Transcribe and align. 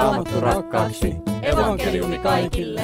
raamattu 0.00 0.40
rakkaaksi. 0.40 1.14
Evankeliumi 1.42 2.18
kaikille. 2.18 2.82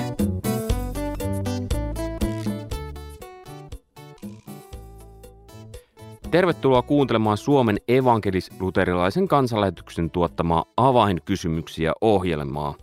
Tervetuloa 6.30 6.82
kuuntelemaan 6.82 7.36
Suomen 7.36 7.76
evankelis-luterilaisen 7.88 9.28
kansanlähetyksen 9.28 10.10
tuottamaa 10.10 10.64
avainkysymyksiä 10.76 11.92
ohjelmaa. 12.00 12.74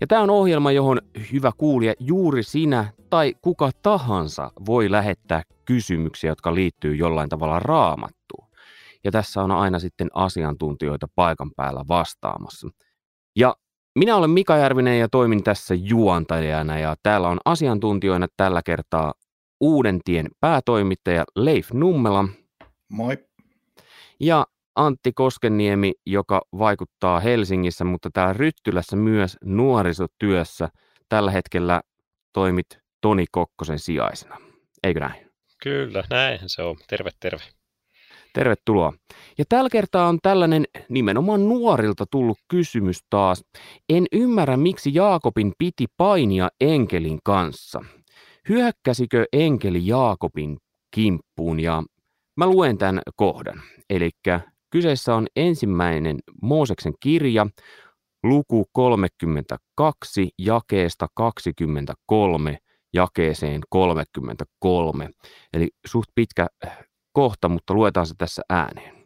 Ja 0.00 0.06
tämä 0.06 0.22
on 0.22 0.30
ohjelma, 0.30 0.72
johon 0.72 1.00
hyvä 1.32 1.52
kuulija 1.58 1.94
juuri 2.00 2.42
sinä 2.42 2.92
tai 3.10 3.34
kuka 3.42 3.70
tahansa 3.82 4.50
voi 4.66 4.90
lähettää 4.90 5.42
kysymyksiä, 5.64 6.30
jotka 6.30 6.54
liittyy 6.54 6.94
jollain 6.94 7.28
tavalla 7.28 7.58
raamattuun. 7.58 8.48
Ja 9.04 9.10
tässä 9.10 9.42
on 9.42 9.50
aina 9.50 9.78
sitten 9.78 10.08
asiantuntijoita 10.14 11.06
paikan 11.14 11.50
päällä 11.56 11.84
vastaamassa. 11.88 12.68
Ja 13.36 13.54
minä 13.98 14.16
olen 14.16 14.30
Mika 14.30 14.56
Järvinen 14.56 14.98
ja 14.98 15.08
toimin 15.08 15.42
tässä 15.42 15.74
juontajana 15.74 16.78
ja 16.78 16.96
täällä 17.02 17.28
on 17.28 17.38
asiantuntijoina 17.44 18.26
tällä 18.36 18.62
kertaa 18.64 19.14
Uuden 19.60 20.00
tien 20.04 20.28
päätoimittaja 20.40 21.24
Leif 21.36 21.72
Nummela. 21.72 22.28
Moi. 22.88 23.18
Ja 24.20 24.46
Antti 24.76 25.12
Koskeniemi, 25.12 25.92
joka 26.06 26.42
vaikuttaa 26.58 27.20
Helsingissä, 27.20 27.84
mutta 27.84 28.10
täällä 28.12 28.32
Ryttylässä 28.32 28.96
myös 28.96 29.36
nuorisotyössä. 29.44 30.68
Tällä 31.08 31.30
hetkellä 31.30 31.80
toimit 32.32 32.66
Toni 33.00 33.24
Kokkosen 33.30 33.78
sijaisena. 33.78 34.36
Eikö 34.82 35.00
näin? 35.00 35.30
Kyllä, 35.62 36.04
näin 36.10 36.38
se 36.46 36.62
on. 36.62 36.76
Terve, 36.88 37.10
terve. 37.20 37.42
Tervetuloa. 38.34 38.92
Ja 39.38 39.44
tällä 39.48 39.70
kertaa 39.70 40.08
on 40.08 40.18
tällainen 40.22 40.64
nimenomaan 40.88 41.48
nuorilta 41.48 42.04
tullut 42.10 42.38
kysymys 42.48 42.98
taas. 43.10 43.44
En 43.88 44.06
ymmärrä, 44.12 44.56
miksi 44.56 44.94
Jaakobin 44.94 45.52
piti 45.58 45.86
painia 45.96 46.48
enkelin 46.60 47.18
kanssa. 47.24 47.84
Hyökkäsikö 48.48 49.24
enkeli 49.32 49.86
Jaakobin 49.86 50.56
kimppuun 50.94 51.60
ja 51.60 51.82
mä 52.36 52.46
luen 52.46 52.78
tämän 52.78 53.02
kohdan. 53.16 53.62
Eli 53.90 54.10
kyseessä 54.70 55.14
on 55.14 55.26
ensimmäinen 55.36 56.18
Mooseksen 56.42 56.92
kirja, 57.00 57.46
luku 58.22 58.64
32, 58.72 60.30
jakeesta 60.38 61.06
23 61.14 62.58
jakeeseen 62.94 63.60
33. 63.68 65.10
Eli 65.52 65.68
suht 65.86 66.08
pitkä 66.14 66.46
kohta, 67.12 67.48
mutta 67.48 67.74
luetaan 67.74 68.06
se 68.06 68.14
tässä 68.18 68.42
ääneen. 68.48 69.02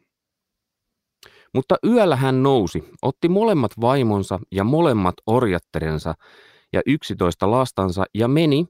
Mutta 1.55 1.77
yöllä 1.87 2.17
hän 2.17 2.43
nousi, 2.43 2.85
otti 3.03 3.29
molemmat 3.29 3.73
vaimonsa 3.81 4.39
ja 4.53 4.65
molemmat 4.65 5.15
orjatterensa 5.27 6.15
ja 6.73 6.81
yksitoista 6.87 7.51
lastansa 7.51 8.05
ja 8.15 8.29
meni 8.29 8.67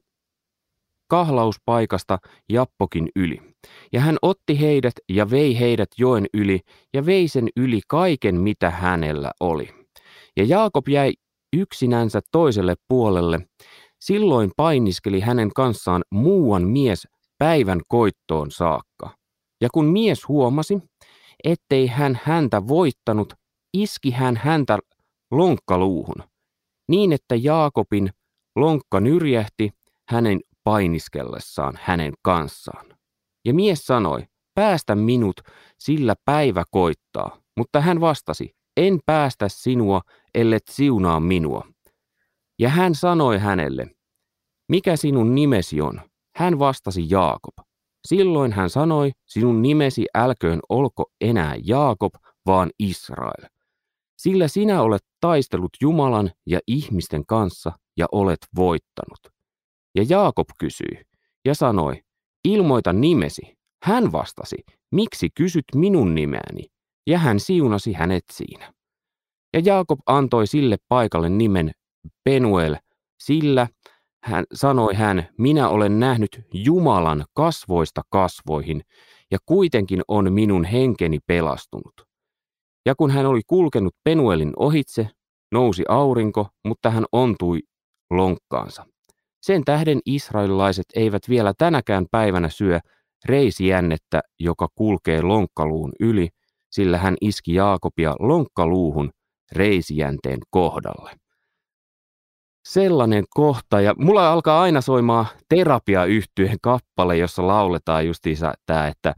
kahlauspaikasta 1.09 2.17
Jappokin 2.49 3.09
yli. 3.15 3.41
Ja 3.93 4.01
hän 4.01 4.17
otti 4.21 4.59
heidät 4.59 4.93
ja 5.09 5.29
vei 5.29 5.59
heidät 5.59 5.89
joen 5.97 6.25
yli 6.33 6.59
ja 6.93 7.05
vei 7.05 7.27
sen 7.27 7.49
yli 7.55 7.79
kaiken, 7.87 8.35
mitä 8.35 8.69
hänellä 8.69 9.31
oli. 9.39 9.69
Ja 10.37 10.43
Jaakob 10.43 10.87
jäi 10.87 11.13
yksinänsä 11.55 12.21
toiselle 12.31 12.75
puolelle. 12.87 13.39
Silloin 13.99 14.51
painiskeli 14.57 15.19
hänen 15.19 15.51
kanssaan 15.55 16.03
muuan 16.11 16.63
mies 16.63 17.07
päivän 17.37 17.81
koittoon 17.87 18.51
saakka. 18.51 19.17
Ja 19.61 19.69
kun 19.73 19.85
mies 19.85 20.27
huomasi, 20.27 20.79
ettei 21.43 21.87
hän 21.87 22.19
häntä 22.23 22.67
voittanut, 22.67 23.33
iski 23.73 24.11
hän 24.11 24.37
häntä 24.37 24.79
lonkkaluuhun, 25.31 26.23
niin 26.87 27.13
että 27.13 27.35
Jaakobin 27.35 28.09
lonkka 28.55 28.99
nyrjähti 28.99 29.71
hänen 30.09 30.39
painiskellessaan 30.63 31.79
hänen 31.81 32.13
kanssaan. 32.21 32.85
Ja 33.45 33.53
mies 33.53 33.85
sanoi, 33.85 34.23
päästä 34.55 34.95
minut, 34.95 35.41
sillä 35.79 36.15
päivä 36.25 36.63
koittaa. 36.71 37.41
Mutta 37.57 37.81
hän 37.81 38.01
vastasi, 38.01 38.55
en 38.77 38.99
päästä 39.05 39.49
sinua, 39.49 40.01
ellet 40.35 40.63
siunaa 40.69 41.19
minua. 41.19 41.67
Ja 42.59 42.69
hän 42.69 42.95
sanoi 42.95 43.37
hänelle, 43.39 43.87
mikä 44.69 44.95
sinun 44.95 45.35
nimesi 45.35 45.81
on? 45.81 46.01
Hän 46.35 46.59
vastasi 46.59 47.05
Jaakob. 47.09 47.66
Silloin 48.07 48.53
hän 48.53 48.69
sanoi, 48.69 49.11
sinun 49.25 49.61
nimesi 49.61 50.05
älköön 50.15 50.59
olko 50.69 51.11
enää 51.21 51.55
Jaakob, 51.63 52.13
vaan 52.45 52.69
Israel. 52.79 53.49
Sillä 54.17 54.47
sinä 54.47 54.81
olet 54.81 55.01
taistellut 55.19 55.69
Jumalan 55.81 56.31
ja 56.45 56.59
ihmisten 56.67 57.25
kanssa 57.25 57.71
ja 57.97 58.05
olet 58.11 58.37
voittanut. 58.55 59.19
Ja 59.95 60.05
Jaakob 60.09 60.47
kysyi 60.59 61.01
ja 61.45 61.55
sanoi, 61.55 62.01
ilmoita 62.43 62.93
nimesi. 62.93 63.57
Hän 63.83 64.11
vastasi, 64.11 64.57
miksi 64.91 65.29
kysyt 65.35 65.65
minun 65.75 66.15
nimeäni? 66.15 66.63
Ja 67.07 67.17
hän 67.19 67.39
siunasi 67.39 67.93
hänet 67.93 68.23
siinä. 68.31 68.73
Ja 69.53 69.61
Jaakob 69.65 69.99
antoi 70.05 70.47
sille 70.47 70.77
paikalle 70.89 71.29
nimen 71.29 71.71
Penuel, 72.23 72.75
sillä 73.19 73.67
hän 74.23 74.45
sanoi 74.53 74.93
hän, 74.93 75.29
minä 75.37 75.69
olen 75.69 75.99
nähnyt 75.99 76.41
Jumalan 76.53 77.25
kasvoista 77.33 78.01
kasvoihin, 78.09 78.81
ja 79.31 79.37
kuitenkin 79.45 80.01
on 80.07 80.33
minun 80.33 80.65
henkeni 80.65 81.19
pelastunut. 81.27 81.93
Ja 82.85 82.95
kun 82.95 83.11
hän 83.11 83.25
oli 83.25 83.41
kulkenut 83.47 83.95
Penuelin 84.03 84.53
ohitse, 84.55 85.09
nousi 85.51 85.83
aurinko, 85.89 86.47
mutta 86.65 86.89
hän 86.89 87.05
ontui 87.11 87.59
lonkkaansa. 88.09 88.85
Sen 89.41 89.63
tähden 89.65 89.99
israelilaiset 90.05 90.85
eivät 90.95 91.29
vielä 91.29 91.53
tänäkään 91.57 92.05
päivänä 92.11 92.49
syö 92.49 92.79
reisijännettä, 93.25 94.21
joka 94.39 94.67
kulkee 94.75 95.21
lonkkaluun 95.21 95.91
yli, 95.99 96.29
sillä 96.69 96.97
hän 96.97 97.15
iski 97.21 97.53
Jaakobia 97.53 98.15
lonkkaluuhun 98.19 99.09
reisijänteen 99.51 100.39
kohdalle 100.49 101.26
sellainen 102.67 103.23
kohta, 103.29 103.81
ja 103.81 103.93
mulla 103.97 104.31
alkaa 104.31 104.61
aina 104.61 104.81
soimaan 104.81 105.25
terapia-yhtyeen 105.49 106.57
kappale, 106.61 107.17
jossa 107.17 107.47
lauletaan 107.47 108.07
justiinsa 108.07 108.53
tämä, 108.65 108.87
että 108.87 109.13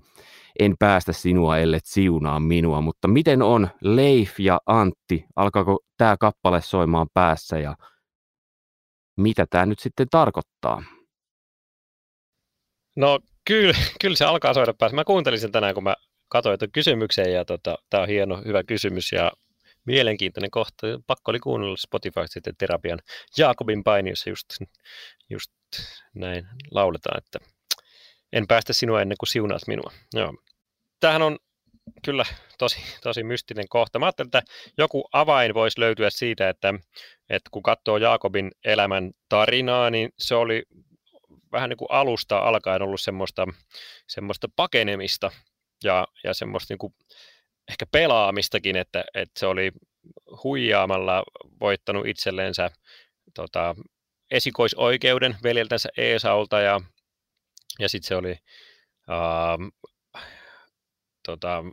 en 0.60 0.76
päästä 0.80 1.14
sinua, 1.14 1.58
ellet 1.58 1.86
siunaa 1.86 2.40
minua, 2.40 2.82
mutta 2.82 3.08
miten 3.08 3.42
on 3.42 3.70
Leif 3.82 4.40
ja 4.40 4.60
Antti, 4.66 5.26
alkaako 5.36 5.80
tämä 5.98 6.18
kappale 6.18 6.62
soimaan 6.62 7.08
päässä 7.14 7.60
ja 7.60 7.76
mitä 9.18 9.46
tämä 9.50 9.66
nyt 9.66 9.80
sitten 9.80 10.08
tarkoittaa? 10.12 10.84
No 12.96 13.20
kyllä, 13.48 13.78
kyllä 14.02 14.16
se 14.16 14.26
alkaa 14.26 14.54
soida 14.54 14.74
päässä. 14.74 14.96
Mä 14.96 15.04
kuuntelin 15.04 15.40
sen 15.40 15.52
tänään, 15.52 15.74
kun 15.74 15.84
mä 15.84 15.96
katsoin 16.28 16.60
tuon 16.60 16.72
kysymyksen 16.72 17.34
ja 17.34 17.46
tota, 17.46 17.78
tämä 17.90 18.04
on 18.04 18.10
hieno, 18.10 18.42
hyvä 18.46 18.64
kysymys 18.64 19.12
ja 19.12 19.31
mielenkiintoinen 19.90 20.52
kohta. 20.52 20.88
Pakko 21.08 21.32
oli 21.32 21.40
kuunnella 21.40 21.78
Spotify 21.78 22.22
sitten 22.26 22.54
terapian 22.58 23.00
Jaakobin 23.38 23.84
paini, 23.84 24.10
jossa 24.10 24.30
just, 24.30 24.46
just 25.30 25.52
näin 26.14 26.48
lauletaan, 26.72 27.18
että 27.18 27.40
en 28.34 28.48
päästä 28.48 28.74
sinua 28.74 29.02
ennen 29.02 29.18
kuin 29.20 29.30
siunaat 29.30 29.62
minua. 29.68 29.92
Joo. 30.14 30.34
Tämähän 31.00 31.22
on 31.22 31.40
kyllä 32.06 32.26
tosi, 32.58 32.80
tosi 33.04 33.24
mystinen 33.24 33.66
kohta. 33.70 34.00
Mä 34.00 34.06
ajattelin, 34.06 34.28
että 34.28 34.42
joku 34.78 35.10
avain 35.12 35.54
voisi 35.54 35.80
löytyä 35.80 36.10
siitä, 36.10 36.50
että, 36.50 36.74
että 37.30 37.50
kun 37.52 37.64
katsoo 37.64 37.98
Jaakobin 37.98 38.52
elämän 38.66 39.12
tarinaa, 39.30 39.90
niin 39.90 40.10
se 40.18 40.36
oli 40.36 40.64
vähän 41.52 41.70
niin 41.70 41.78
kuin 41.78 41.92
alusta 41.92 42.38
alkaen 42.38 42.82
ollut 42.82 43.02
semmoista, 43.02 43.48
semmoista 44.08 44.48
pakenemista 44.56 45.32
ja, 45.84 46.08
ja 46.24 46.34
semmoista 46.34 46.74
niin 46.74 46.80
kuin 46.80 46.94
ehkä 47.69 47.85
pelaamistakin, 47.91 48.75
että, 48.75 49.03
että 49.13 49.40
se 49.40 49.46
oli 49.47 49.72
huijaamalla 50.44 51.24
voittanut 51.60 52.07
itselleensä 52.07 52.69
tota, 53.33 53.75
esikoisoikeuden 54.31 55.38
veljeltänsä 55.44 55.89
Eesaulta 55.98 56.60
ja, 56.62 56.81
ja 57.80 57.89
sitten 57.89 58.07
se 58.07 58.16
oli 58.16 58.31
uh, 58.31 59.89
tota, 61.25 61.63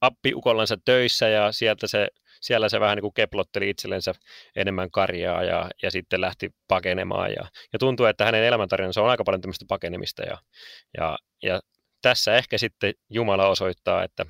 appiukollansa 0.00 0.76
töissä 0.84 1.28
ja 1.28 1.52
sieltä 1.52 1.86
se, 1.86 2.08
siellä 2.40 2.68
se 2.68 2.80
vähän 2.80 2.96
niin 2.96 3.02
kuin 3.02 3.14
keplotteli 3.14 3.70
itsellensä 3.70 4.12
enemmän 4.56 4.90
karjaa 4.90 5.44
ja, 5.44 5.70
ja 5.82 5.90
sitten 5.90 6.20
lähti 6.20 6.50
pakenemaan. 6.68 7.30
Ja, 7.30 7.50
ja 7.72 7.78
tuntuu, 7.78 8.06
että 8.06 8.24
hänen 8.24 8.44
elämäntarinansa 8.44 9.02
on 9.02 9.10
aika 9.10 9.24
paljon 9.24 9.40
tämmöistä 9.40 9.64
pakenemista. 9.68 10.22
Ja, 10.22 10.38
ja, 10.98 11.18
ja 11.42 11.60
tässä 12.02 12.36
ehkä 12.36 12.58
sitten 12.58 12.94
Jumala 13.10 13.48
osoittaa, 13.48 14.04
että 14.04 14.26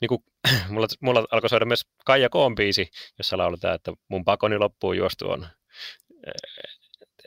niin 0.00 0.08
kuin, 0.08 0.20
mulla, 0.70 0.86
mulla 1.00 1.24
alkoi 1.30 1.50
soida 1.50 1.64
myös 1.64 1.82
Kaija 2.04 2.28
Koon 2.28 2.54
biisi, 2.54 2.90
jossa 3.18 3.38
lauletaan, 3.38 3.74
että 3.74 3.92
mun 4.08 4.24
pakoni 4.24 4.58
loppuu 4.58 4.92
juostu 4.92 5.30
on. 5.30 5.48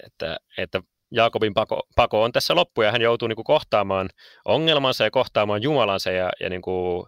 Että, 0.05 0.37
että 0.57 0.81
Jaakobin 1.11 1.53
pako, 1.53 1.81
pako 1.95 2.23
on 2.23 2.31
tässä 2.31 2.55
loppu 2.55 2.81
ja 2.81 2.91
hän 2.91 3.01
joutuu 3.01 3.27
niin 3.27 3.35
kuin 3.35 3.45
kohtaamaan 3.45 4.09
ongelmansa 4.45 5.03
ja 5.03 5.11
kohtaamaan 5.11 5.61
Jumalansa 5.61 6.11
ja, 6.11 6.29
ja 6.39 6.49
niin 6.49 6.61
kuin 6.61 7.05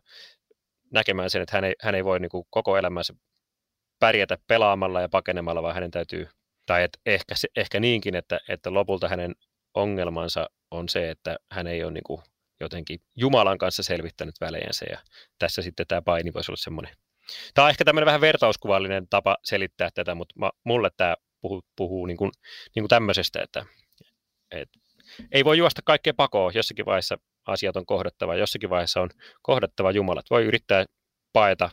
näkemään 0.93 1.29
sen, 1.29 1.41
että 1.41 1.57
hän 1.57 1.63
ei, 1.63 1.73
hän 1.81 1.95
ei 1.95 2.05
voi 2.05 2.19
niin 2.19 2.29
kuin 2.29 2.45
koko 2.49 2.77
elämänsä 2.77 3.13
pärjätä 3.99 4.37
pelaamalla 4.47 5.01
ja 5.01 5.09
pakenemalla, 5.09 5.63
vaan 5.63 5.73
hänen 5.73 5.91
täytyy, 5.91 6.27
tai 6.65 6.83
et 6.83 6.97
ehkä, 7.05 7.35
ehkä 7.55 7.79
niinkin, 7.79 8.15
että, 8.15 8.39
että 8.49 8.73
lopulta 8.73 9.07
hänen 9.07 9.35
ongelmansa 9.73 10.49
on 10.71 10.89
se, 10.89 11.09
että 11.09 11.37
hän 11.51 11.67
ei 11.67 11.83
ole 11.83 11.91
niin 11.91 12.03
kuin 12.03 12.21
jotenkin 12.59 12.99
Jumalan 13.15 13.57
kanssa 13.57 13.83
selvittänyt 13.83 14.35
välejänsä 14.41 14.85
ja 14.89 14.99
tässä 15.39 15.61
sitten 15.61 15.87
tämä 15.87 16.01
paini 16.01 16.33
voisi 16.33 16.51
olla 16.51 16.57
semmoinen. 16.57 16.95
Tämä 17.53 17.65
on 17.65 17.69
ehkä 17.69 17.85
tämmöinen 17.85 18.05
vähän 18.05 18.21
vertauskuvallinen 18.21 19.07
tapa 19.09 19.37
selittää 19.43 19.89
tätä, 19.93 20.15
mutta 20.15 20.35
mä, 20.39 20.49
mulle 20.63 20.89
tämä 20.97 21.15
puhuu, 21.41 21.61
puhuu 21.75 22.05
niin 22.05 22.17
kuin, 22.17 22.31
niin 22.75 22.81
kuin 22.81 22.89
tämmöisestä, 22.89 23.41
että, 23.41 23.65
että 24.51 24.79
ei 25.31 25.45
voi 25.45 25.57
juosta 25.57 25.81
kaikkea 25.85 26.13
pakoon, 26.13 26.51
jossakin 26.55 26.85
vaiheessa 26.85 27.17
asiat 27.45 27.77
on 27.77 27.85
kohdattava, 27.85 28.35
jossakin 28.35 28.69
vaiheessa 28.69 29.01
on 29.01 29.09
kohdattava 29.41 29.91
Jumalat. 29.91 30.29
Voi 30.29 30.45
yrittää 30.45 30.85
paeta 31.33 31.69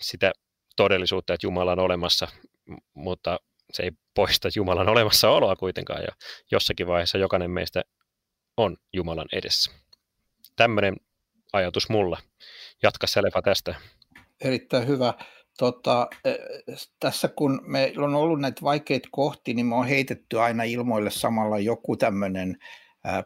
sitä 0.00 0.32
todellisuutta, 0.76 1.34
että 1.34 1.46
Jumala 1.46 1.72
on 1.72 1.78
olemassa, 1.78 2.28
mutta 2.94 3.40
se 3.72 3.82
ei 3.82 3.90
poista 4.14 4.48
Jumalan 4.56 4.88
olemassaoloa 4.88 5.56
kuitenkaan, 5.56 6.02
ja 6.02 6.08
jossakin 6.50 6.86
vaiheessa 6.86 7.18
jokainen 7.18 7.50
meistä 7.50 7.82
on 8.56 8.76
Jumalan 8.92 9.28
edessä. 9.32 9.70
Tämmöinen 10.56 10.96
ajatus 11.52 11.88
mulla. 11.88 12.18
Jatka 12.82 13.06
Selefa 13.06 13.42
tästä. 13.42 13.74
Erittäin 14.40 14.88
hyvä. 14.88 15.14
Tota, 15.58 16.08
e, 16.24 16.34
tässä 17.00 17.28
kun 17.28 17.60
meillä 17.66 18.04
on 18.06 18.14
ollut 18.14 18.40
näitä 18.40 18.62
vaikeita 18.62 19.08
kohtia, 19.12 19.54
niin 19.54 19.66
me 19.66 19.74
on 19.74 19.88
heitetty 19.88 20.40
aina 20.40 20.62
ilmoille 20.62 21.10
samalla 21.10 21.58
joku 21.58 21.96
tämmöinen 21.96 22.56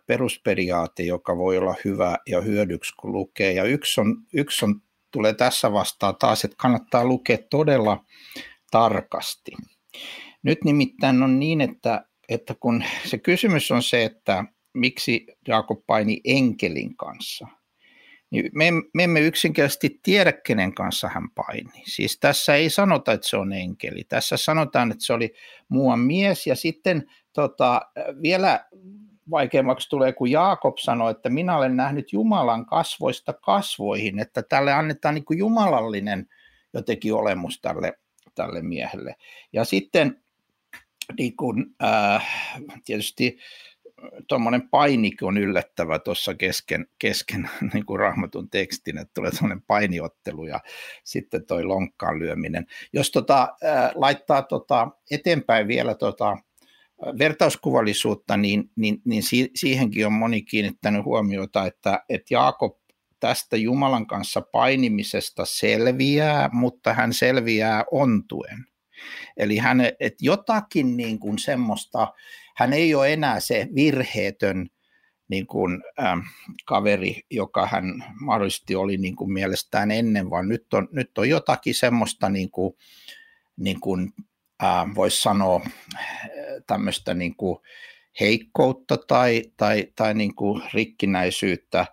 perusperiaate, 0.07 1.03
joka 1.03 1.37
voi 1.37 1.59
olla 1.59 1.75
hyvä 1.85 2.17
ja 2.27 2.41
hyödyksi, 2.41 2.95
kun 3.01 3.13
lukee. 3.13 3.53
Ja 3.53 3.65
yksi, 3.65 4.01
on, 4.01 4.17
yksi 4.35 4.65
on, 4.65 4.81
tulee 5.11 5.35
tässä 5.35 5.73
vastaan 5.73 6.17
taas, 6.17 6.45
että 6.45 6.57
kannattaa 6.59 7.05
lukea 7.05 7.39
todella 7.51 8.05
tarkasti. 8.71 9.53
Nyt 10.43 10.65
nimittäin 10.65 11.23
on 11.23 11.41
niin, 11.41 11.61
että, 11.61 12.05
että 12.29 12.55
kun 12.61 12.85
se 13.05 13.19
kysymys 13.19 13.71
on 13.71 13.83
se, 13.83 14.05
että 14.05 14.45
miksi 14.75 15.27
Jaakob 15.49 15.87
paini 15.87 16.21
enkelin 16.25 16.97
kanssa, 16.97 17.47
niin 18.31 18.51
me, 18.55 18.71
me 18.95 19.05
emme 19.05 19.21
yksinkertaisesti 19.21 20.01
tiedä, 20.03 20.33
kenen 20.33 20.75
kanssa 20.75 21.09
hän 21.09 21.31
paini. 21.35 21.83
Siis 21.87 22.19
tässä 22.21 22.55
ei 22.55 22.71
sanota, 22.71 23.13
että 23.13 23.29
se 23.29 23.37
on 23.37 23.53
enkeli. 23.53 24.05
Tässä 24.05 24.37
sanotaan, 24.37 24.91
että 24.91 25.05
se 25.05 25.13
oli 25.13 25.35
muuan 25.69 26.01
mies. 26.01 26.47
Ja 26.47 26.57
sitten 26.57 27.07
tota, 27.33 27.81
vielä 28.23 28.65
vaikeammaksi 29.31 29.89
tulee, 29.89 30.13
kun 30.13 30.31
Jaakob 30.31 30.79
sanoi, 30.79 31.11
että 31.11 31.29
minä 31.29 31.57
olen 31.57 31.77
nähnyt 31.77 32.13
Jumalan 32.13 32.67
kasvoista 32.67 33.33
kasvoihin, 33.33 34.19
että 34.19 34.43
tälle 34.43 34.73
annetaan 34.73 35.15
niin 35.15 35.25
kuin 35.25 35.39
jumalallinen 35.39 36.29
jotenkin 36.75 37.15
olemus 37.15 37.61
tälle, 37.61 37.93
tälle 38.35 38.63
miehelle. 38.63 39.15
Ja 39.53 39.65
sitten 39.65 40.23
niin 41.19 41.37
kuin, 41.37 41.67
äh, 41.83 42.27
tietysti 42.85 43.39
tuommoinen 44.29 44.69
painikin 44.69 45.29
on 45.29 45.39
yllättävä 45.39 45.99
tuossa 45.99 46.35
kesken, 46.35 46.87
kesken 46.99 47.51
niin 47.75 47.87
kuin 47.87 48.01
rahmatun 48.01 48.51
tekstin, 48.51 48.99
että 48.99 49.15
tulee 49.15 49.31
tuommoinen 49.31 49.63
painiottelu 49.63 50.47
ja 50.47 50.61
sitten 51.05 51.47
toi 51.47 51.65
lonkkaan 51.65 52.19
lyöminen. 52.19 52.67
Jos 52.93 53.11
tota, 53.11 53.49
laittaa 53.95 54.43
tota 54.43 54.89
eteenpäin 55.11 55.69
vielä 55.69 55.95
tota, 55.95 56.37
vertauskuvallisuutta, 57.19 58.37
niin, 58.37 58.71
niin, 58.77 59.03
niin 59.05 59.23
siihenkin 59.55 60.07
on 60.07 60.13
moni 60.13 60.43
kiinnittänyt 60.43 61.05
huomiota, 61.05 61.67
että, 61.67 62.05
että 62.09 62.35
Jaakob 62.35 62.81
tästä 63.21 63.57
Jumalan 63.57 64.07
kanssa 64.07 64.41
painimisesta 64.41 65.45
selviää, 65.45 66.51
mutta 66.53 66.95
hän 66.95 67.13
selviää 67.13 67.85
ontuen. 67.91 68.67
Eli 69.37 69.57
hän, 69.57 69.81
että 69.81 70.19
jotakin 70.21 70.97
niin 70.97 71.19
kuin 71.19 71.39
semmoista, 71.39 72.13
hän 72.61 72.73
ei 72.73 72.95
ole 72.95 73.13
enää 73.13 73.41
se 73.41 73.69
virheetön 73.75 74.67
niin 75.29 75.47
kuin, 75.47 75.83
ähm, 76.03 76.19
kaveri, 76.65 77.21
joka 77.31 77.67
hän 77.67 77.85
mahdollisesti 78.21 78.75
oli 78.75 78.97
niin 78.97 79.17
kuin 79.17 79.33
mielestään 79.33 79.91
ennen, 79.91 80.31
vaan 80.31 80.49
nyt 80.49 80.75
on, 80.75 80.89
nyt 80.93 81.19
on 81.19 81.29
jotakin 81.29 81.75
semmoista, 81.75 82.29
niin 82.29 82.51
kuin, 82.51 82.75
niin 83.57 83.81
kuin, 83.81 84.13
äh, 84.63 84.95
voisi 84.95 85.23
sanoa, 85.23 85.61
tämmöistä 86.67 87.15
niin 87.15 87.37
kuin 87.37 87.59
heikkoutta 88.21 88.97
tai, 88.97 89.43
tai, 89.57 89.87
tai 89.97 90.15
niin 90.15 90.35
kuin 90.35 90.63
rikkinäisyyttä, 90.75 91.87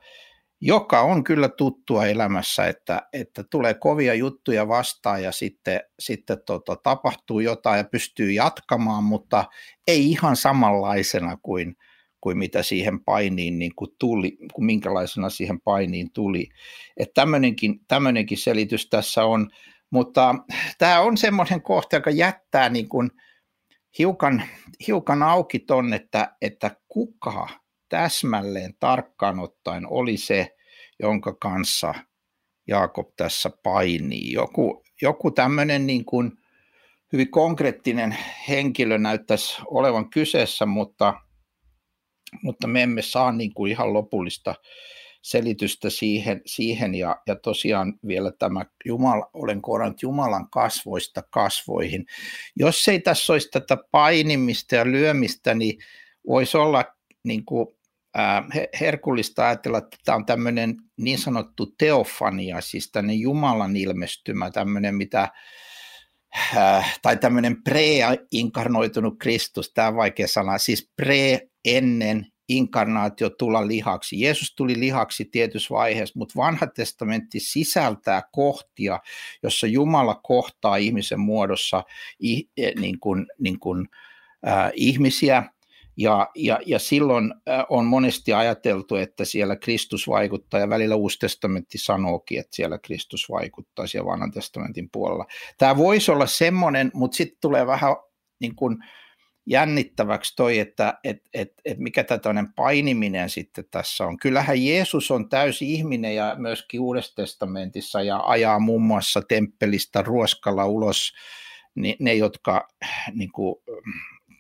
joka 0.62 1.01
on 1.01 1.24
kyllä 1.24 1.50
tuttua 1.50 2.06
elämässä, 2.06 2.68
että, 2.68 3.01
että 3.13 3.44
tulee 3.44 3.74
kovia 3.74 4.13
juttuja 4.13 4.68
vastaan 4.68 5.24
ja 5.24 5.31
sitten, 5.31 5.80
sitten 6.00 6.38
tota, 6.45 6.75
tapahtuu 6.75 7.39
jotain 7.39 7.77
ja 7.77 7.83
pystyy 7.83 8.31
jatkamaan, 8.31 9.04
mutta 9.04 9.45
ei 9.88 10.12
ihan 10.12 10.36
samanlaisena 10.36 11.38
kuin, 11.42 11.75
kuin 12.21 12.38
mitä 12.38 12.63
siihen 12.63 13.04
painiin 13.04 13.59
niin 13.59 13.75
kuin 13.75 13.92
tuli, 14.00 14.38
kuin 14.54 14.65
minkälaisena 14.65 15.30
siihen 15.30 15.62
painiin 15.62 16.12
tuli. 16.13 16.50
Että 16.98 17.13
tämmöinenkin, 17.13 17.80
tämmöinenkin 17.88 18.38
selitys 18.38 18.89
tässä 18.89 19.25
on, 19.25 19.50
mutta 19.89 20.36
tämä 20.77 21.00
on 21.00 21.18
semmoinen 21.18 21.62
kohta, 21.62 21.95
joka 21.95 22.10
jättää 22.10 22.69
niin 22.69 22.89
kuin 22.89 23.12
hiukan, 23.98 24.44
hiukan 24.88 25.24
auki 25.24 25.60
ton, 25.60 25.94
että, 25.94 26.36
että 26.42 26.75
kuka 26.88 27.48
täsmälleen 27.89 28.74
tarkkaan 28.80 29.39
ottaen 29.39 29.88
oli 29.88 30.18
se, 30.18 30.56
jonka 31.00 31.34
kanssa 31.34 31.94
Jaakob 32.68 33.07
tässä 33.18 33.50
painii. 33.63 34.31
Joku, 34.31 34.84
joku 35.01 35.31
tämmöinen 35.31 35.88
niin 35.88 36.06
kuin 36.06 36.31
hyvin 37.13 37.31
konkreettinen 37.31 38.18
henkilö 38.50 38.98
näyttäisi 38.98 39.62
olevan 39.66 40.10
kyseessä, 40.10 40.66
mutta, 40.66 41.13
mutta 42.44 42.68
me 42.68 42.84
emme 42.84 43.01
saa 43.01 43.31
niin 43.31 43.54
kuin 43.54 43.72
ihan 43.72 43.94
lopullista 43.94 44.56
selitystä 45.22 45.89
siihen, 45.89 46.42
siihen 46.45 46.95
ja, 46.95 47.22
ja 47.28 47.36
tosiaan 47.36 47.94
vielä 48.07 48.31
tämä 48.39 48.66
Jumala, 48.86 49.30
olen 49.34 49.62
kohdannut 49.62 50.01
Jumalan 50.01 50.50
kasvoista 50.50 51.22
kasvoihin. 51.31 52.06
Jos 52.56 52.88
ei 52.88 53.00
tässä 53.00 53.34
olisi 53.34 53.50
tätä 53.51 53.78
painimista 53.92 54.75
ja 54.75 54.86
lyömistä, 54.86 55.54
niin 55.54 55.80
voisi 56.28 56.57
olla 56.57 56.86
niin 57.24 57.45
kuin, 57.45 57.76
herkullista 58.79 59.45
ajatella, 59.45 59.77
että 59.77 59.97
tämä 60.05 60.15
on 60.15 60.25
tämmöinen 60.25 60.77
niin 60.97 61.17
sanottu 61.17 61.65
teofania, 61.77 62.61
siis 62.61 62.91
tämmöinen 62.91 63.19
Jumalan 63.19 63.75
ilmestymä, 63.75 64.51
tämmöinen 64.51 64.95
mitä 64.95 65.31
tai 67.01 67.17
tämmöinen 67.17 67.57
pre-inkarnoitunut 67.63 69.15
Kristus, 69.19 69.71
tämä 69.74 69.88
on 69.88 69.95
vaikea 69.95 70.27
sana, 70.27 70.57
siis 70.57 70.91
pre 70.95 71.39
ennen 71.65 72.27
inkarnaatio 72.50 73.29
tulla 73.29 73.67
lihaksi. 73.67 74.21
Jeesus 74.21 74.55
tuli 74.55 74.79
lihaksi 74.79 75.25
tietyssä 75.25 75.74
vaiheessa, 75.74 76.19
mutta 76.19 76.33
vanha 76.36 76.67
testamentti 76.67 77.39
sisältää 77.39 78.21
kohtia, 78.31 79.00
jossa 79.43 79.67
Jumala 79.67 80.19
kohtaa 80.24 80.75
ihmisen 80.75 81.19
muodossa 81.19 81.83
e, 82.57 82.71
niin 82.79 83.00
kuin, 83.00 83.27
niin 83.39 83.59
kuin, 83.59 83.88
äh, 84.47 84.71
ihmisiä, 84.75 85.43
ja, 85.98 86.30
ja, 86.36 86.60
ja 86.66 86.80
silloin 86.80 87.34
on 87.70 87.86
monesti 87.86 88.34
ajateltu, 88.34 88.96
että 88.96 89.25
siellä 89.25 89.56
Kristus 89.56 90.08
vaikuttaa, 90.08 90.60
ja 90.60 90.70
välillä 90.70 90.96
Uusi 90.96 91.20
testamentti 91.20 91.77
sanookin, 91.77 92.39
että 92.39 92.56
siellä 92.56 92.77
Kristus 92.77 93.30
vaikuttaa 93.30 93.88
siellä 93.88 94.12
vanhan 94.12 94.32
testamentin 94.32 94.89
puolella. 94.92 95.25
Tämä 95.58 95.77
voisi 95.77 96.12
olla 96.12 96.25
semmoinen, 96.25 96.92
mutta 96.94 97.16
sitten 97.16 97.38
tulee 97.42 97.68
vähän 97.68 97.96
niin 98.39 98.56
kuin, 98.56 98.77
jännittäväksi 99.50 100.36
toi, 100.36 100.60
että 100.60 100.94
et, 101.04 101.18
et, 101.34 101.54
et 101.66 101.77
mikä 101.77 102.04
tämmöinen 102.04 102.54
painiminen 102.54 103.30
sitten 103.30 103.66
tässä 103.72 104.06
on. 104.06 104.18
Kyllähän 104.18 104.66
Jeesus 104.66 105.12
on 105.12 105.30
täysi 105.30 105.74
ihminen 105.74 106.16
ja 106.16 106.36
myöskin 106.38 106.80
Uudessa 106.80 107.16
testamentissa 107.16 108.01
ja 108.01 108.20
ajaa 108.25 108.60
muun 108.60 108.82
muassa 108.82 109.22
temppelistä 109.22 110.01
ruoskalla 110.01 110.66
ulos 110.66 111.13
ne, 111.75 111.96
ne 112.00 112.13
jotka 112.13 112.68
niin 113.13 113.32
kuin, 113.32 113.56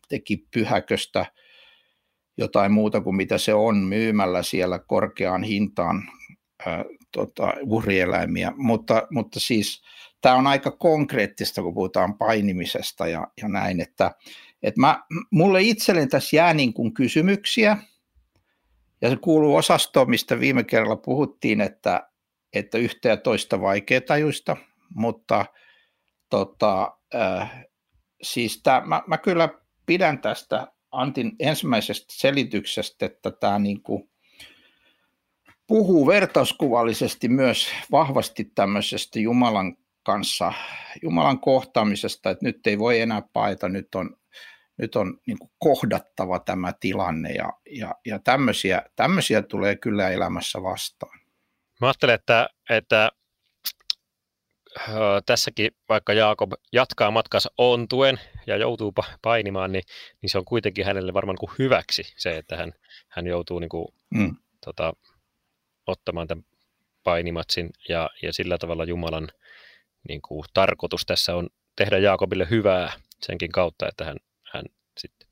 teki 0.09 0.47
pyhäköstä 0.53 1.25
jotain 2.37 2.71
muuta 2.71 3.01
kuin 3.01 3.15
mitä 3.15 3.37
se 3.37 3.53
on 3.53 3.77
myymällä 3.77 4.43
siellä 4.43 4.79
korkeaan 4.79 5.43
hintaan 5.43 6.03
ää, 6.65 6.85
tota, 7.11 7.53
uhrieläimiä. 7.61 8.51
Mutta, 8.55 9.07
mutta 9.11 9.39
siis 9.39 9.81
tämä 10.21 10.35
on 10.35 10.47
aika 10.47 10.71
konkreettista, 10.71 11.61
kun 11.61 11.73
puhutaan 11.73 12.17
painimisesta 12.17 13.07
ja, 13.07 13.27
ja 13.41 13.47
näin, 13.47 13.81
että 13.81 14.11
et 14.63 14.77
mä, 14.77 15.03
mulle 15.31 15.61
itselleni 15.61 16.07
tässä 16.07 16.35
jää 16.35 16.53
niin 16.53 16.73
kuin 16.73 16.93
kysymyksiä, 16.93 17.77
ja 19.01 19.09
se 19.09 19.15
kuuluu 19.15 19.55
osastoon, 19.55 20.09
mistä 20.09 20.39
viime 20.39 20.63
kerralla 20.63 20.95
puhuttiin, 20.95 21.61
että, 21.61 22.09
että 22.53 22.77
yhtä 22.77 23.09
ja 23.09 23.17
toista 23.17 23.61
vaikeatajuista, 23.61 24.57
mutta 24.95 25.45
tota, 26.29 26.97
äh, 27.15 27.65
siis 28.21 28.61
tää, 28.63 28.85
mä, 28.85 29.03
mä 29.07 29.17
kyllä 29.17 29.49
pidän 29.85 30.21
tästä 30.21 30.67
Antin 30.97 31.31
ensimmäisestä 31.39 32.05
selityksestä, 32.09 33.05
että 33.05 33.31
tämä 33.31 33.59
niin 33.59 33.81
kuin 33.81 34.09
puhuu 35.67 36.07
vertauskuvallisesti 36.07 37.29
myös 37.29 37.67
vahvasti 37.91 38.51
tämmöisestä 38.55 39.19
Jumalan 39.19 39.77
kanssa, 40.03 40.53
Jumalan 41.01 41.39
kohtaamisesta, 41.39 42.29
että 42.29 42.45
nyt 42.45 42.67
ei 42.67 42.79
voi 42.79 42.99
enää 42.99 43.21
paeta, 43.33 43.69
nyt 43.69 43.95
on, 43.95 44.17
nyt 44.77 44.95
on 44.95 45.19
niin 45.27 45.37
kohdattava 45.57 46.39
tämä 46.39 46.73
tilanne 46.79 47.29
ja, 47.31 47.53
ja, 47.71 47.95
ja 48.05 48.19
tämmöisiä, 48.19 48.81
tämmöisiä 48.95 49.41
tulee 49.41 49.75
kyllä 49.75 50.09
elämässä 50.09 50.63
vastaan. 50.63 51.19
Mä 51.81 51.87
ajattelen, 51.87 52.15
että, 52.15 52.49
että 52.69 53.11
tässäkin 55.25 55.71
vaikka 55.89 56.13
Jaakob 56.13 56.51
jatkaa 56.73 57.11
matkansa 57.11 57.49
ontuen 57.57 58.19
ja 58.47 58.57
joutuu 58.57 58.93
painimaan, 59.21 59.71
niin, 59.71 59.83
niin 60.21 60.29
se 60.29 60.37
on 60.37 60.45
kuitenkin 60.45 60.85
hänelle 60.85 61.13
varmaan 61.13 61.33
niin 61.33 61.49
kuin 61.49 61.55
hyväksi 61.59 62.13
se, 62.17 62.37
että 62.37 62.57
hän, 62.57 62.73
hän 63.07 63.27
joutuu 63.27 63.59
niin 63.59 63.69
kuin, 63.69 63.87
mm. 64.09 64.35
tota, 64.65 64.93
ottamaan 65.87 66.27
tämän 66.27 66.45
painimatsin 67.03 67.69
ja, 67.89 68.09
ja 68.23 68.33
sillä 68.33 68.57
tavalla 68.57 68.83
Jumalan 68.83 69.27
niin 70.07 70.21
kuin, 70.21 70.45
tarkoitus 70.53 71.05
tässä 71.05 71.35
on 71.35 71.49
tehdä 71.75 71.97
Jaakobille 71.97 72.47
hyvää 72.49 72.93
senkin 73.21 73.51
kautta, 73.51 73.87
että 73.87 74.05
hän, 74.05 74.17
hän 74.53 74.65
sitten 74.97 75.27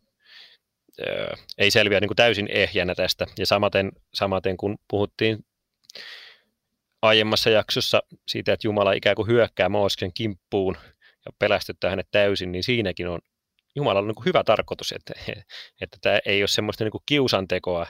ää, 1.07 1.37
ei 1.57 1.71
selviä 1.71 1.99
niin 1.99 2.09
kuin 2.09 2.15
täysin 2.15 2.47
ehjänä 2.51 2.95
tästä. 2.95 3.25
Ja 3.37 3.45
samaten, 3.45 3.91
samaten 4.13 4.57
kun 4.57 4.77
puhuttiin 4.87 5.45
aiemmassa 7.01 7.49
jaksossa 7.49 8.03
siitä, 8.27 8.53
että 8.53 8.67
Jumala 8.67 8.93
ikään 8.93 9.15
kuin 9.15 9.27
hyökkää 9.27 9.69
Mooseksen 9.69 10.13
kimppuun 10.13 10.77
ja 11.25 11.31
pelästyttää 11.39 11.89
hänet 11.89 12.07
täysin, 12.11 12.51
niin 12.51 12.63
siinäkin 12.63 13.07
on 13.07 13.19
Jumalalla 13.75 14.09
on 14.09 14.13
niin 14.17 14.25
hyvä 14.25 14.43
tarkoitus, 14.43 14.91
että, 14.91 15.13
että 15.81 15.97
tämä 16.01 16.19
ei 16.25 16.41
ole 16.41 16.47
semmoista 16.47 16.83
niin 16.83 16.91
kiusantekoa 17.05 17.87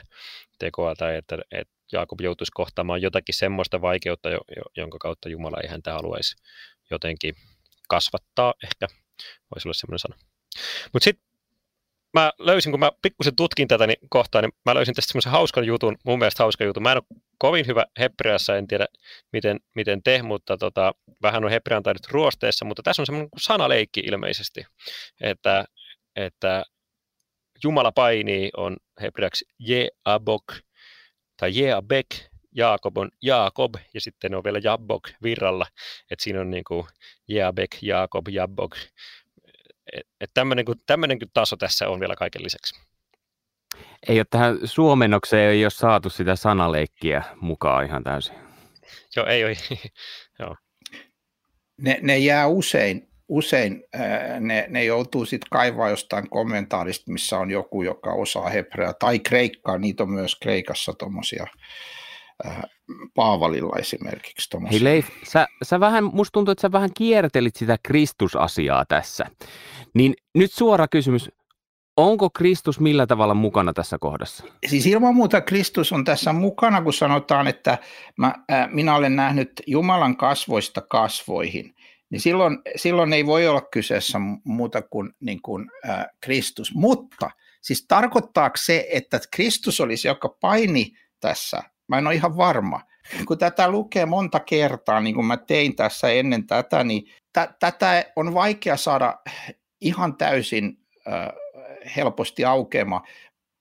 tekoa, 0.58 0.94
tai 0.94 1.16
että, 1.16 1.38
että 1.50 1.74
Jaakob 1.92 2.20
joutuisi 2.20 2.52
kohtaamaan 2.54 3.02
jotakin 3.02 3.34
semmoista 3.34 3.80
vaikeutta, 3.80 4.28
jonka 4.76 4.98
kautta 4.98 5.28
Jumala 5.28 5.60
ei 5.62 5.68
häntä 5.68 5.92
haluaisi 5.92 6.36
jotenkin 6.90 7.34
kasvattaa, 7.88 8.54
ehkä 8.64 8.86
voisi 9.54 9.68
olla 9.68 9.74
semmoinen 9.74 9.98
sana. 9.98 10.16
Mutta 10.92 11.04
sitten 11.04 11.26
mä 12.14 12.32
löysin, 12.38 12.72
kun 12.72 12.80
mä 12.80 12.92
pikkusen 13.02 13.36
tutkin 13.36 13.68
tätä 13.68 13.86
niin 13.86 14.08
kohtaa, 14.08 14.42
niin 14.42 14.52
mä 14.64 14.74
löysin 14.74 14.94
tästä 14.94 15.12
semmoisen 15.12 15.32
hauskan 15.32 15.64
jutun, 15.64 15.96
mun 16.04 16.18
mielestä 16.18 16.42
hauskan 16.42 16.66
jutun. 16.66 16.82
Mä 16.82 16.92
en 16.92 16.98
ole 16.98 17.20
kovin 17.38 17.66
hyvä 17.66 17.84
hebreassa, 17.98 18.56
en 18.56 18.66
tiedä 18.66 18.86
miten, 19.32 19.60
miten 19.74 20.02
te, 20.02 20.22
mutta 20.22 20.56
tota, 20.56 20.94
vähän 21.22 21.44
on 21.44 21.50
hebrean 21.50 21.82
taidot 21.82 22.06
ruosteessa, 22.10 22.64
mutta 22.64 22.82
tässä 22.82 23.02
on 23.02 23.06
semmoinen 23.06 23.28
sanaleikki 23.38 24.00
ilmeisesti, 24.00 24.66
että, 25.20 25.64
että 26.16 26.64
Jumala 27.64 27.92
painii 27.92 28.50
on 28.56 28.76
hebreaksi 29.00 29.44
Jeabok 29.58 30.44
tai 31.36 31.58
Jeabek, 31.58 32.06
Jaakob 32.56 32.98
on 32.98 33.10
Jaakob 33.22 33.74
ja 33.94 34.00
sitten 34.00 34.34
on 34.34 34.44
vielä 34.44 34.60
Jabbok 34.64 35.02
virralla, 35.22 35.66
että 36.10 36.22
siinä 36.22 36.40
on 36.40 36.50
niin 36.50 36.64
kuin 36.64 36.86
Jeabek, 37.28 37.70
Jaakob, 37.82 38.28
Jabbok, 38.28 38.76
että 39.92 40.34
tämmöinen, 40.34 40.64
tämmöinen 40.86 41.18
taso 41.34 41.56
tässä 41.56 41.88
on 41.88 42.00
vielä 42.00 42.16
kaiken 42.16 42.42
lisäksi. 42.42 42.80
Ei 44.08 44.18
ole 44.18 44.26
tähän 44.30 44.58
suomennokseen 44.64 45.50
ei 45.50 45.64
ole 45.64 45.70
saatu 45.70 46.10
sitä 46.10 46.36
sanaleikkiä 46.36 47.22
mukaan 47.40 47.84
ihan 47.84 48.04
täysin. 48.04 48.34
Joo, 49.16 49.26
ei 49.26 49.44
ole. 49.44 49.56
Joo. 50.38 50.56
Ne, 51.80 51.98
ne 52.02 52.18
jää 52.18 52.46
usein, 52.46 53.08
usein 53.28 53.84
ne, 54.40 54.66
ne 54.68 54.84
joutuu 54.84 55.24
sitten 55.24 55.48
kaivaa 55.50 55.90
jostain 55.90 56.30
kommentaarista, 56.30 57.12
missä 57.12 57.38
on 57.38 57.50
joku, 57.50 57.82
joka 57.82 58.12
osaa 58.12 58.48
hebreaa 58.48 58.92
tai 58.92 59.18
kreikkaa, 59.18 59.78
niitä 59.78 60.02
on 60.02 60.10
myös 60.10 60.36
Kreikassa 60.42 60.92
tuommoisia 60.92 61.46
Paavalilla 63.14 63.76
esimerkiksi. 63.78 64.50
Tommosia. 64.50 64.78
Hei 64.78 64.84
Leif, 64.84 65.08
sä, 65.24 65.46
sä 65.62 65.80
vähän, 65.80 66.04
musta 66.04 66.32
tuntuu, 66.32 66.52
että 66.52 66.62
sä 66.62 66.72
vähän 66.72 66.90
kiertelit 66.96 67.56
sitä 67.56 67.76
Kristusasiaa 67.82 68.84
tässä. 68.84 69.26
Niin 69.94 70.14
nyt 70.34 70.52
suora 70.52 70.88
kysymys, 70.88 71.30
onko 71.96 72.30
Kristus 72.30 72.80
millä 72.80 73.06
tavalla 73.06 73.34
mukana 73.34 73.72
tässä 73.72 73.98
kohdassa? 74.00 74.44
Siis 74.66 74.86
ilman 74.86 75.14
muuta 75.14 75.40
Kristus 75.40 75.92
on 75.92 76.04
tässä 76.04 76.32
mukana, 76.32 76.82
kun 76.82 76.92
sanotaan, 76.92 77.46
että 77.46 77.78
mä, 78.16 78.34
äh, 78.52 78.68
minä 78.70 78.94
olen 78.94 79.16
nähnyt 79.16 79.50
Jumalan 79.66 80.16
kasvoista 80.16 80.80
kasvoihin. 80.80 81.74
Niin 82.10 82.20
silloin, 82.20 82.58
silloin 82.76 83.12
ei 83.12 83.26
voi 83.26 83.48
olla 83.48 83.60
kyseessä 83.60 84.18
muuta 84.44 84.82
kuin, 84.82 85.12
niin 85.20 85.42
kuin 85.42 85.70
äh, 85.88 86.06
Kristus. 86.20 86.74
Mutta 86.74 87.30
siis 87.62 87.86
tarkoittaako 87.88 88.56
se, 88.56 88.86
että 88.92 89.20
Kristus 89.30 89.80
olisi, 89.80 90.08
joka 90.08 90.28
paini 90.40 90.92
tässä 91.20 91.62
Mä 91.88 91.98
en 91.98 92.06
ole 92.06 92.14
ihan 92.14 92.36
varma. 92.36 92.80
Kun 93.26 93.38
tätä 93.38 93.70
lukee 93.70 94.06
monta 94.06 94.40
kertaa, 94.40 95.00
niin 95.00 95.14
kuin 95.14 95.26
mä 95.26 95.36
tein 95.36 95.76
tässä 95.76 96.08
ennen 96.10 96.46
tätä, 96.46 96.84
niin 96.84 97.02
t- 97.32 97.58
tätä 97.60 98.04
on 98.16 98.34
vaikea 98.34 98.76
saada 98.76 99.14
ihan 99.80 100.16
täysin 100.16 100.78
äh, 101.08 101.28
helposti 101.96 102.44
aukeamaan. 102.44 103.02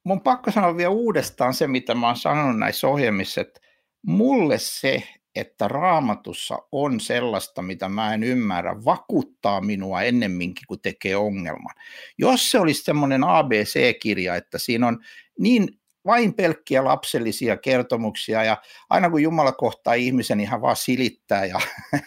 Mun 0.03 0.21
pakko 0.21 0.51
sanoa 0.51 0.77
vielä 0.77 0.89
uudestaan 0.89 1.53
se, 1.53 1.67
mitä 1.67 1.95
mä 1.95 2.07
oon 2.07 2.17
sanonut 2.17 2.59
näissä 2.59 2.87
ohjelmissa, 2.87 3.41
että 3.41 3.59
mulle 4.05 4.59
se, 4.59 5.03
että 5.35 5.67
raamatussa 5.67 6.57
on 6.71 6.99
sellaista, 6.99 7.61
mitä 7.61 7.89
mä 7.89 8.13
en 8.13 8.23
ymmärrä, 8.23 8.85
vakuuttaa 8.85 9.61
minua 9.61 10.01
ennemminkin 10.01 10.63
kuin 10.67 10.81
tekee 10.81 11.15
ongelman. 11.15 11.75
Jos 12.17 12.51
se 12.51 12.59
olisi 12.59 12.83
semmoinen 12.83 13.23
ABC-kirja, 13.23 14.35
että 14.35 14.57
siinä 14.57 14.87
on 14.87 14.99
niin 15.39 15.67
vain 16.05 16.33
pelkkiä 16.33 16.83
lapsellisia 16.83 17.57
kertomuksia 17.57 18.43
ja 18.43 18.57
aina 18.89 19.09
kun 19.09 19.21
Jumala 19.21 19.51
kohtaa 19.51 19.93
ihmisen, 19.93 20.37
niin 20.37 20.49
hän 20.49 20.61
vaan 20.61 20.75
silittää 20.75 21.45
ja, 21.45 21.59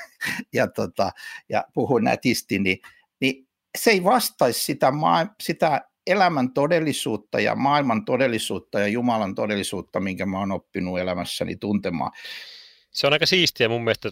ja, 0.55 0.69
tota, 0.69 1.11
ja 1.49 1.65
puhuu 1.75 1.99
nätisti, 1.99 2.59
niin, 2.59 2.79
niin 3.21 3.49
se 3.79 3.91
ei 3.91 4.05
vastaisi 4.05 4.65
sitä, 4.65 4.93
sitä 5.43 5.88
elämän 6.09 6.53
todellisuutta 6.53 7.41
ja 7.41 7.55
maailman 7.55 8.05
todellisuutta 8.05 8.81
ja 8.81 8.89
Jumalan 8.89 9.35
todellisuutta, 9.35 10.01
minkä 10.01 10.27
mä 10.27 10.39
oon 10.39 10.53
oppinut 10.53 10.99
elämässäni 10.99 11.57
tuntemaan. 11.57 12.13
Se 12.91 13.07
on 13.07 13.13
aika 13.13 13.27
siistiä 13.27 13.69
mun 13.69 13.85
mielestä 13.85 14.11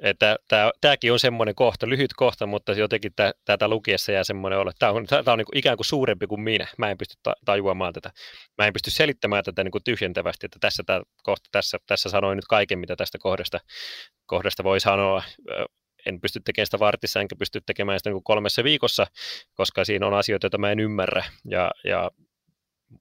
että 0.00 0.36
tämä, 0.48 0.70
tämäkin 0.80 1.12
on 1.12 1.18
semmoinen 1.18 1.54
kohta, 1.54 1.88
lyhyt 1.88 2.10
kohta, 2.16 2.46
mutta 2.46 2.72
jotenkin 2.72 3.12
tätä 3.44 3.68
lukiessa 3.68 4.12
jää 4.12 4.24
semmoinen 4.24 4.58
olo, 4.58 4.70
että 4.70 4.78
tämä 4.78 4.92
on, 4.92 5.06
tämä 5.06 5.32
on 5.32 5.38
niin 5.38 5.46
kuin 5.46 5.58
ikään 5.58 5.76
kuin 5.76 5.86
suurempi 5.86 6.26
kuin 6.26 6.40
minä. 6.40 6.66
Mä 6.78 6.90
en 6.90 6.98
pysty 6.98 7.14
tajuamaan 7.44 7.92
tätä. 7.92 8.10
Mä 8.58 8.66
en 8.66 8.72
pysty 8.72 8.90
selittämään 8.90 9.44
tätä 9.44 9.64
niin 9.64 9.72
kuin 9.72 9.84
tyhjentävästi, 9.84 10.46
että 10.46 10.58
tässä, 10.60 10.82
tämä 10.86 11.02
kohta, 11.22 11.48
tässä, 11.52 11.78
tässä 11.86 12.08
sanoin 12.08 12.36
nyt 12.36 12.44
kaiken, 12.48 12.78
mitä 12.78 12.96
tästä 12.96 13.18
kohdasta, 13.18 13.60
kohdasta 14.26 14.64
voi 14.64 14.80
sanoa. 14.80 15.22
En 16.06 16.20
pysty 16.20 16.40
tekemään 16.44 16.66
sitä 16.66 16.78
vartissa, 16.78 17.20
enkä 17.20 17.36
pysty 17.36 17.60
tekemään 17.66 18.00
sitä 18.00 18.10
niin 18.10 18.24
kolmessa 18.24 18.64
viikossa, 18.64 19.06
koska 19.54 19.84
siinä 19.84 20.06
on 20.06 20.14
asioita, 20.14 20.44
joita 20.44 20.58
mä 20.58 20.70
en 20.70 20.80
ymmärrä. 20.80 21.24
Ja, 21.44 21.70
ja 21.84 22.10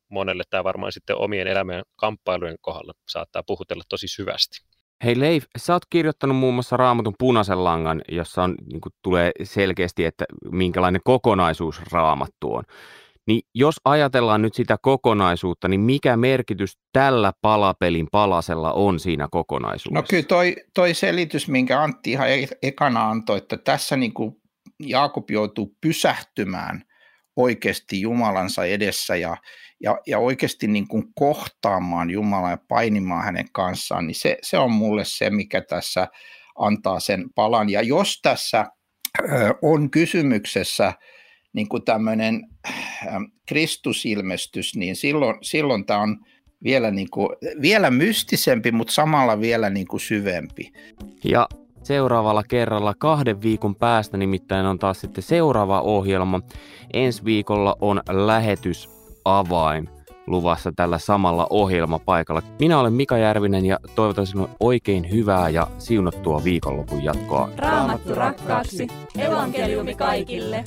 monelle 0.10 0.44
tämä 0.50 0.64
varmaan 0.64 0.92
sitten 0.92 1.16
omien 1.16 1.48
elämän 1.48 1.84
kamppailujen 1.96 2.58
kohdalla 2.62 2.94
saattaa 3.08 3.44
puhutella 3.44 3.84
tosi 3.90 4.08
syvästi. 4.08 4.70
Hei 5.04 5.20
Leif, 5.20 5.44
sä 5.58 5.74
oot 5.74 5.86
kirjoittanut 5.90 6.38
muun 6.38 6.54
muassa 6.54 6.78
Raamatun 6.78 7.16
punaisen 7.20 7.64
langan, 7.64 8.02
jossa 8.10 8.44
on, 8.44 8.56
niin 8.66 8.82
kuin, 8.82 8.94
tulee 9.02 9.32
selkeästi, 9.44 10.06
että 10.06 10.26
minkälainen 10.52 11.02
kokonaisuus 11.04 11.82
Raamattu 11.92 12.54
on. 12.54 12.64
Niin 13.30 13.42
jos 13.56 13.76
ajatellaan 13.86 14.42
nyt 14.42 14.54
sitä 14.54 14.78
kokonaisuutta, 14.82 15.68
niin 15.68 15.82
mikä 15.82 16.18
merkitys 16.18 16.78
tällä 16.94 17.34
palapelin 17.42 18.08
palasella 18.12 18.74
on 18.74 19.00
siinä 19.00 19.28
kokonaisuudessa? 19.32 20.02
No 20.02 20.08
kyllä 20.10 20.24
toi, 20.24 20.56
toi 20.74 20.94
selitys, 20.94 21.48
minkä 21.48 21.82
Antti 21.82 22.12
ihan 22.12 22.30
e-, 22.30 22.48
ekana 22.62 23.10
antoi, 23.10 23.38
että 23.38 23.58
tässä 23.58 23.98
niin 23.98 24.14
kuin 24.14 24.36
Jaakob 24.80 25.30
joutuu 25.30 25.76
pysähtymään 25.82 26.84
oikeasti 27.36 28.02
Jumalansa 28.02 28.66
edessä 28.66 29.16
ja, 29.16 29.38
ja, 29.80 29.98
ja 30.08 30.20
oikeasti 30.20 30.68
niin 30.68 30.88
kuin 30.88 31.04
kohtaamaan 31.16 32.10
Jumalaa 32.10 32.52
ja 32.52 32.58
painimaan 32.68 33.26
hänen 33.26 33.48
kanssaan, 33.52 34.08
niin 34.08 34.16
se, 34.16 34.38
se 34.42 34.58
on 34.58 34.72
mulle 34.72 35.06
se, 35.06 35.30
mikä 35.30 35.62
tässä 35.62 36.08
antaa 36.60 37.00
sen 37.00 37.26
palan. 37.36 37.70
Ja 37.70 37.82
jos 37.82 38.20
tässä 38.22 38.66
on 39.62 39.92
kysymyksessä 39.92 40.94
niin 41.54 41.70
kuin 41.70 41.84
tämmöinen 41.84 42.48
Kristusilmestys, 43.48 44.76
niin 44.76 44.96
silloin, 44.96 45.36
silloin 45.42 45.86
tämä 45.86 46.02
on 46.02 46.18
vielä, 46.64 46.92
niin 46.92 47.10
kuin, 47.12 47.30
vielä 47.62 47.92
mystisempi, 47.92 48.72
mutta 48.72 48.94
samalla 48.94 49.42
vielä 49.42 49.70
niin 49.70 49.88
kuin 49.88 50.00
syvempi. 50.00 50.72
Ja 51.24 51.48
seuraavalla 51.84 52.44
kerralla 52.44 52.94
kahden 53.00 53.42
viikon 53.42 53.76
päästä 53.76 54.18
nimittäin 54.18 54.66
on 54.66 54.80
taas 54.80 55.02
sitten 55.02 55.24
seuraava 55.24 55.82
ohjelma. 55.82 56.42
Ensi 56.94 57.26
viikolla 57.26 57.76
on 57.82 58.02
lähetys 58.10 58.90
avain 59.26 59.90
luvassa 60.28 60.72
tällä 60.76 60.98
samalla 60.98 61.48
ohjelmapaikalla. 61.50 62.42
Minä 62.60 62.80
olen 62.80 62.94
Mika 62.94 63.18
Järvinen 63.18 63.66
ja 63.66 63.80
toivotan 63.96 64.28
sinulle 64.28 64.50
oikein 64.60 65.12
hyvää 65.12 65.50
ja 65.50 65.68
siunattua 65.78 66.44
viikonlopun 66.44 67.04
jatkoa. 67.04 67.50
Raamattu 67.58 68.16
rakkaaksi, 68.16 68.88
evankeliumi 69.18 69.96
kaikille. 69.96 70.64